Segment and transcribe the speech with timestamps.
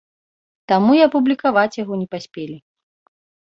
[0.73, 2.57] Таму і апублікаваць яго не паспелі.